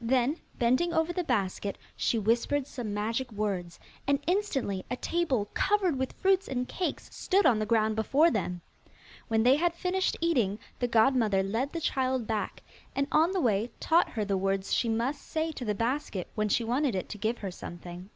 Then, 0.00 0.36
bending 0.56 0.92
over 0.92 1.12
the 1.12 1.24
basket, 1.24 1.76
she 1.96 2.16
whispered 2.16 2.64
some 2.64 2.94
magic 2.94 3.32
words, 3.32 3.80
and 4.06 4.20
instantly 4.24 4.84
a 4.88 4.94
table 4.96 5.46
covered 5.52 5.98
with 5.98 6.12
fruits 6.12 6.46
and 6.46 6.68
cakes 6.68 7.10
stood 7.12 7.44
on 7.44 7.58
the 7.58 7.66
ground 7.66 7.96
before 7.96 8.30
them. 8.30 8.60
When 9.26 9.42
they 9.42 9.56
had 9.56 9.74
finished 9.74 10.16
eating, 10.20 10.60
the 10.78 10.86
godmother 10.86 11.42
led 11.42 11.72
the 11.72 11.80
child 11.80 12.24
back, 12.24 12.62
and 12.94 13.08
on 13.10 13.32
the 13.32 13.40
way 13.40 13.68
taught 13.80 14.10
her 14.10 14.24
the 14.24 14.38
words 14.38 14.72
she 14.72 14.88
must 14.88 15.20
say 15.22 15.50
to 15.50 15.64
the 15.64 15.74
basket 15.74 16.28
when 16.36 16.48
she 16.48 16.62
wanted 16.62 16.94
it 16.94 17.08
to 17.08 17.18
give 17.18 17.38
her 17.38 17.50
something. 17.50 18.10